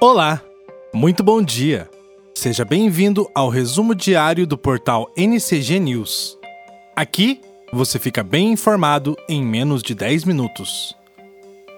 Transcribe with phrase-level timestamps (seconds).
[0.00, 0.42] Olá,
[0.92, 1.88] muito bom dia.
[2.34, 6.36] Seja bem-vindo ao resumo diário do portal NCG News.
[6.96, 7.40] Aqui
[7.72, 10.96] você fica bem informado em menos de 10 minutos.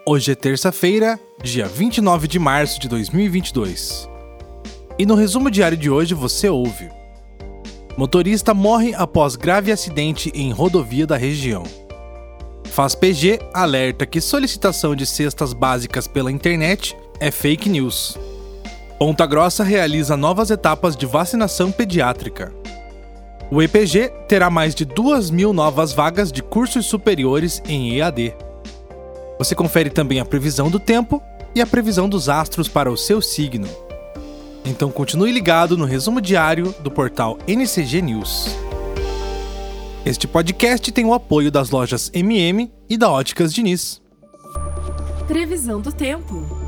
[0.07, 4.09] Hoje é terça-feira, dia 29 de março de 2022.
[4.99, 6.89] E no resumo diário de hoje você ouve:
[7.97, 11.65] Motorista morre após grave acidente em rodovia da região.
[12.65, 18.17] Faz PG alerta que solicitação de cestas básicas pela internet é fake news.
[18.99, 22.53] Ponta Grossa realiza novas etapas de vacinação pediátrica.
[23.51, 28.35] O EPG terá mais de 2 mil novas vagas de cursos superiores em EAD.
[29.39, 31.23] Você confere também a previsão do tempo
[31.55, 33.69] e a previsão dos astros para o seu signo.
[34.65, 38.57] Então continue ligado no resumo diário do portal NCG News.
[40.05, 44.03] Este podcast tem o apoio das lojas MM e da Óticas Diniz.
[45.27, 46.66] Previsão do tempo.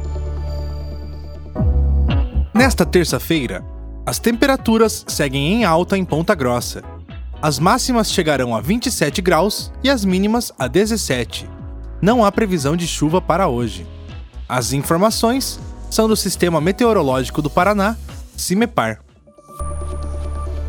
[2.58, 3.64] Nesta terça-feira,
[4.04, 6.82] as temperaturas seguem em alta em Ponta Grossa.
[7.40, 11.48] As máximas chegarão a 27 graus e as mínimas a 17.
[12.02, 13.86] Não há previsão de chuva para hoje.
[14.48, 17.96] As informações são do Sistema Meteorológico do Paraná,
[18.36, 19.04] CIMEPAR.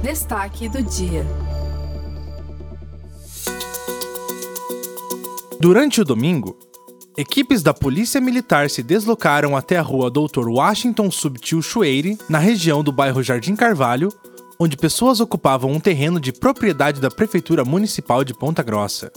[0.03, 1.25] Destaque do dia.
[5.59, 6.55] Durante o domingo,
[7.19, 10.47] equipes da Polícia Militar se deslocaram até a rua Dr.
[10.47, 14.07] Washington Subtil Chueire, na região do bairro Jardim Carvalho,
[14.57, 19.11] onde pessoas ocupavam um terreno de propriedade da Prefeitura Municipal de Ponta Grossa.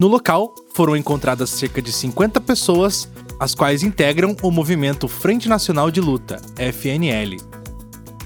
[0.00, 5.92] No local, foram encontradas cerca de 50 pessoas, as quais integram o movimento Frente Nacional
[5.92, 7.36] de Luta, FNL.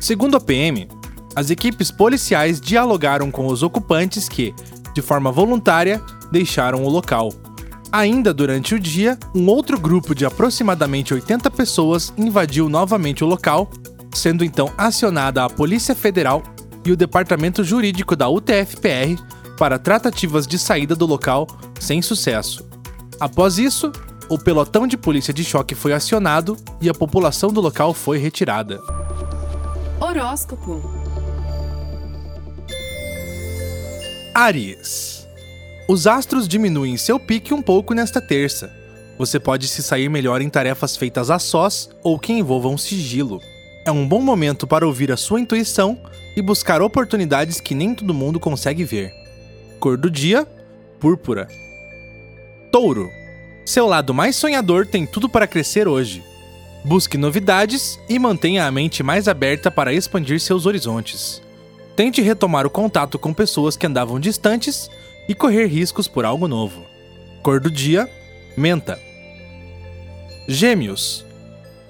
[0.01, 0.89] Segundo a PM,
[1.37, 4.55] as equipes policiais dialogaram com os ocupantes que,
[4.95, 7.31] de forma voluntária, deixaram o local.
[7.93, 13.71] Ainda durante o dia, um outro grupo de aproximadamente 80 pessoas invadiu novamente o local,
[14.15, 16.43] sendo então acionada a Polícia Federal
[16.87, 19.21] e o Departamento Jurídico da UTFPR
[19.59, 21.47] para tratativas de saída do local
[21.79, 22.67] sem sucesso.
[23.21, 23.93] Após isso,
[24.27, 28.81] o pelotão de polícia de choque foi acionado e a população do local foi retirada.
[30.01, 30.83] Horóscopo.
[34.35, 35.22] Aries.
[35.93, 38.73] Os astros diminuem seu pique um pouco nesta terça.
[39.19, 43.43] Você pode se sair melhor em tarefas feitas a sós ou que envolvam sigilo.
[43.85, 46.01] É um bom momento para ouvir a sua intuição
[46.35, 49.13] e buscar oportunidades que nem todo mundo consegue ver.
[49.79, 50.49] Cor do dia:
[50.99, 51.47] púrpura.
[52.71, 53.11] Touro.
[53.67, 56.25] Seu lado mais sonhador tem tudo para crescer hoje.
[56.83, 61.43] Busque novidades e mantenha a mente mais aberta para expandir seus horizontes.
[61.95, 64.89] Tente retomar o contato com pessoas que andavam distantes
[65.29, 66.85] e correr riscos por algo novo.
[67.43, 68.09] Cor do dia:
[68.57, 68.99] menta.
[70.49, 71.25] Gêmeos.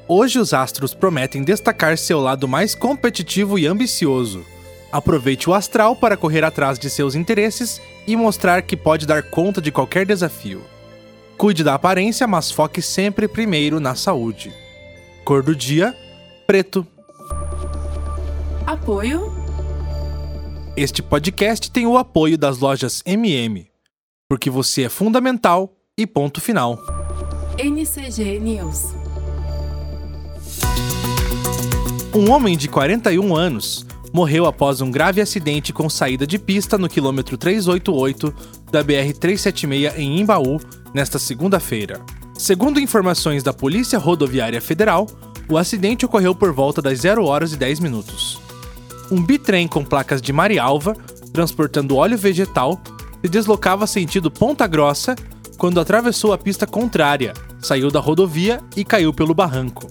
[0.06, 4.44] Hoje os astros prometem destacar seu lado mais competitivo e ambicioso.
[4.91, 9.60] Aproveite o astral para correr atrás de seus interesses e mostrar que pode dar conta
[9.60, 10.62] de qualquer desafio.
[11.38, 14.53] Cuide da aparência, mas foque sempre primeiro na saúde.
[15.25, 15.97] Cor do dia:
[16.47, 16.87] preto.
[18.66, 19.41] Apoio
[20.77, 23.66] este podcast tem o apoio das lojas MM,
[24.28, 26.78] porque você é fundamental e ponto final.
[27.59, 28.94] NCG News.
[32.15, 36.88] Um homem de 41 anos morreu após um grave acidente com saída de pista no
[36.88, 38.34] quilômetro 388
[38.71, 40.59] da BR-376 em Imbaú,
[40.94, 42.00] nesta segunda-feira.
[42.34, 45.06] Segundo informações da Polícia Rodoviária Federal,
[45.49, 48.41] o acidente ocorreu por volta das 0 horas e 10 minutos
[49.12, 50.97] um bitrem com placas de Marialva,
[51.34, 52.81] transportando óleo vegetal,
[53.21, 55.15] se deslocava sentido Ponta Grossa
[55.59, 59.87] quando atravessou a pista contrária, saiu da rodovia e caiu pelo barranco.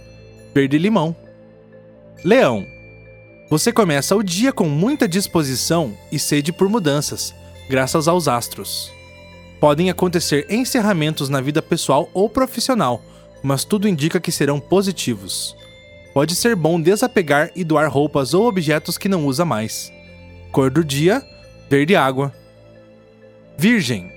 [0.53, 1.15] verde-limão.
[2.25, 2.67] Leão.
[3.49, 7.33] Você começa o dia com muita disposição e sede por mudanças,
[7.69, 8.91] graças aos astros.
[9.61, 13.01] Podem acontecer encerramentos na vida pessoal ou profissional,
[13.41, 15.55] mas tudo indica que serão positivos.
[16.17, 19.93] Pode ser bom desapegar e doar roupas ou objetos que não usa mais.
[20.51, 21.23] Cor do dia:
[21.69, 22.33] verde água.
[23.55, 24.11] Virgem.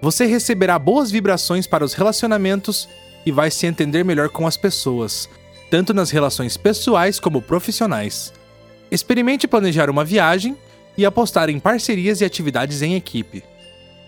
[0.00, 2.88] Você receberá boas vibrações para os relacionamentos
[3.26, 5.28] e vai se entender melhor com as pessoas,
[5.70, 8.32] tanto nas relações pessoais como profissionais.
[8.90, 10.56] Experimente planejar uma viagem
[10.96, 13.44] e apostar em parcerias e atividades em equipe.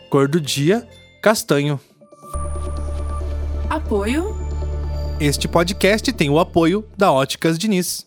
[0.09, 0.89] Cor do dia:
[1.21, 1.79] castanho.
[3.69, 4.38] Apoio
[5.21, 8.07] Este podcast tem o apoio da Óticas Diniz.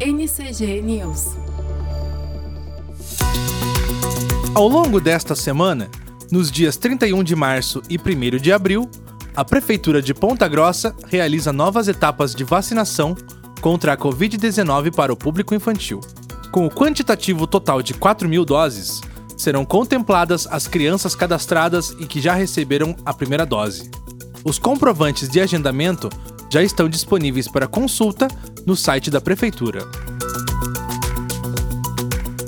[0.00, 1.36] NCG News.
[4.52, 5.88] Ao longo desta semana,
[6.28, 8.90] nos dias 31 de março e 1 de abril,
[9.36, 13.16] a Prefeitura de Ponta Grossa realiza novas etapas de vacinação
[13.60, 16.00] contra a Covid-19 para o público infantil.
[16.50, 19.00] Com o quantitativo total de 4 mil doses,
[19.36, 23.88] serão contempladas as crianças cadastradas e que já receberam a primeira dose.
[24.46, 26.08] Os comprovantes de agendamento
[26.48, 28.28] já estão disponíveis para consulta
[28.64, 29.80] no site da Prefeitura.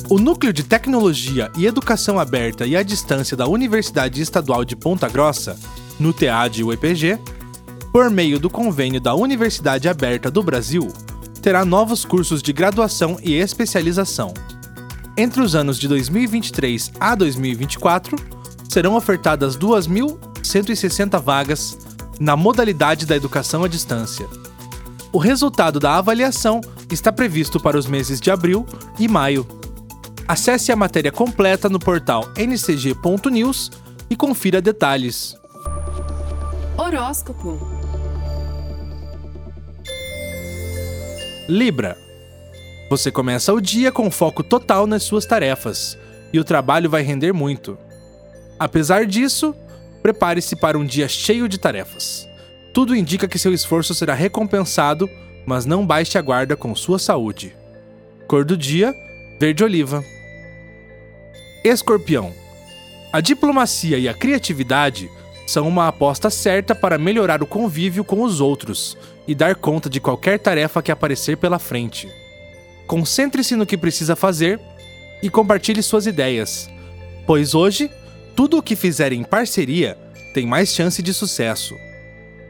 [0.08, 5.08] O Núcleo de Tecnologia e Educação Aberta e à Distância da Universidade Estadual de Ponta
[5.08, 5.58] Grossa,
[5.98, 7.18] no TEAD e UEPG,
[7.92, 10.86] por meio do convênio da Universidade Aberta do Brasil,
[11.42, 14.32] terá novos cursos de graduação e especialização.
[15.16, 18.16] Entre os anos de 2023 a 2024,
[18.68, 21.88] serão ofertadas 2.160 vagas
[22.18, 24.26] na modalidade da educação à distância.
[25.12, 26.60] O resultado da avaliação
[26.90, 28.66] está previsto para os meses de abril
[28.98, 29.46] e maio.
[30.26, 33.70] Acesse a matéria completa no portal ncg.news
[34.10, 35.34] e confira detalhes.
[36.76, 37.58] Horóscopo.
[41.48, 41.96] Libra.
[42.90, 45.96] Você começa o dia com foco total nas suas tarefas
[46.32, 47.78] e o trabalho vai render muito.
[48.58, 49.54] Apesar disso,
[50.08, 52.26] prepare-se para um dia cheio de tarefas.
[52.72, 55.08] Tudo indica que seu esforço será recompensado,
[55.44, 57.55] mas não baixe a guarda com sua saúde.
[58.26, 58.94] Cor do dia:
[59.38, 60.02] verde oliva.
[61.62, 62.32] Escorpião.
[63.12, 65.10] A diplomacia e a criatividade
[65.46, 68.96] são uma aposta certa para melhorar o convívio com os outros
[69.26, 72.08] e dar conta de qualquer tarefa que aparecer pela frente.
[72.87, 74.58] Concentre-se no que precisa fazer
[75.22, 76.70] e compartilhe suas ideias,
[77.26, 77.90] pois hoje,
[78.38, 79.99] tudo o que fizer em parceria
[80.32, 81.75] tem mais chance de sucesso.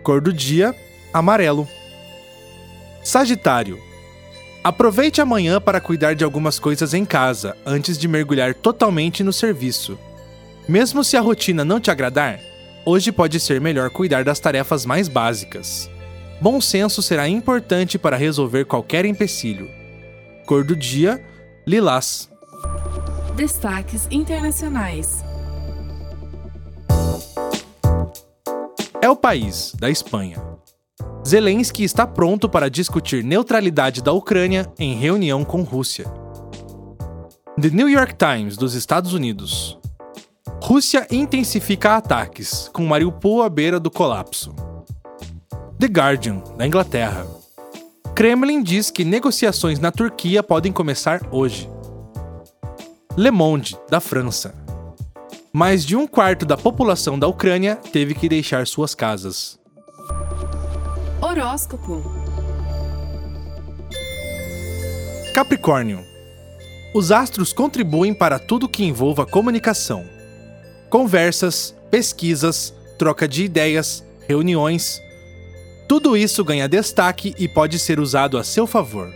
[0.03, 0.75] Cor do dia:
[1.15, 1.67] amarelo.
[3.03, 3.81] Sagitário.
[4.63, 9.99] Aproveite amanhã para cuidar de algumas coisas em casa antes de mergulhar totalmente no serviço.
[10.69, 12.39] Mesmo se a rotina não te agradar,
[12.85, 15.89] hoje pode ser melhor cuidar das tarefas mais básicas.
[16.39, 19.67] Bom senso será importante para resolver qualquer empecilho.
[20.45, 21.19] Cor do dia:
[21.67, 22.29] lilás.
[23.35, 25.27] Destaques internacionais.
[29.01, 30.43] É o país da Espanha.
[31.25, 36.05] Zelensky está pronto para discutir neutralidade da Ucrânia em reunião com Rússia.
[37.61, 39.79] The New York Times dos Estados Unidos.
[40.61, 44.53] Rússia intensifica ataques, com Mariupol à beira do colapso.
[45.79, 47.25] The Guardian, da Inglaterra.
[48.17, 51.71] Kremlin diz que negociações na Turquia podem começar hoje.
[53.17, 54.53] Le Monde, da França.
[55.59, 59.59] Mais de um quarto da população da Ucrânia teve que deixar suas casas.
[61.21, 62.01] Horóscopo.
[65.35, 65.99] Capricórnio.
[66.95, 70.07] Os astros contribuem para tudo que envolva comunicação.
[70.89, 75.03] Conversas, pesquisas, troca de ideias, reuniões.
[75.89, 79.13] Tudo isso ganha destaque e pode ser usado a seu favor.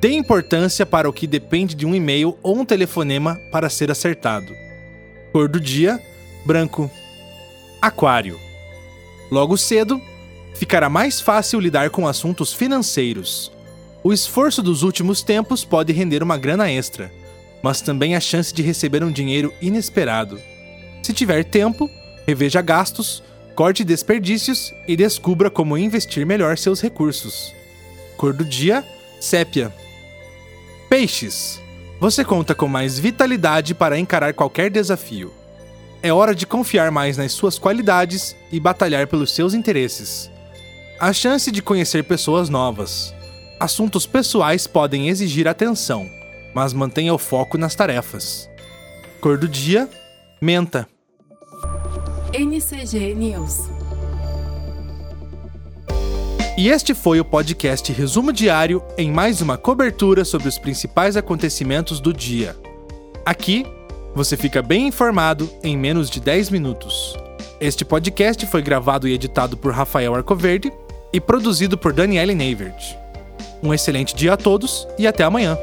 [0.00, 4.67] Dê importância para o que depende de um e-mail ou um telefonema para ser acertado.
[5.38, 6.02] Cor do dia:
[6.44, 6.90] branco.
[7.80, 8.40] Aquário.
[9.30, 10.02] Logo cedo,
[10.56, 13.52] ficará mais fácil lidar com assuntos financeiros.
[14.02, 17.12] O esforço dos últimos tempos pode render uma grana extra,
[17.62, 20.40] mas também a chance de receber um dinheiro inesperado.
[21.04, 21.88] Se tiver tempo,
[22.26, 23.22] reveja gastos,
[23.54, 27.54] corte desperdícios e descubra como investir melhor seus recursos.
[28.16, 28.84] Cor do dia:
[29.20, 29.72] sépia.
[30.88, 31.60] Peixes.
[32.00, 35.32] Você conta com mais vitalidade para encarar qualquer desafio.
[36.00, 40.30] É hora de confiar mais nas suas qualidades e batalhar pelos seus interesses.
[41.00, 43.12] A chance de conhecer pessoas novas.
[43.58, 46.08] Assuntos pessoais podem exigir atenção,
[46.54, 48.48] mas mantenha o foco nas tarefas.
[49.20, 49.88] Cor do dia:
[50.40, 50.88] menta.
[52.32, 53.77] NCG News.
[56.58, 62.00] E este foi o podcast Resumo Diário em mais uma cobertura sobre os principais acontecimentos
[62.00, 62.56] do dia.
[63.24, 63.64] Aqui,
[64.12, 67.16] você fica bem informado em menos de 10 minutos.
[67.60, 70.72] Este podcast foi gravado e editado por Rafael Arcoverde
[71.12, 72.96] e produzido por Daniele Neivert.
[73.62, 75.56] Um excelente dia a todos e até amanhã.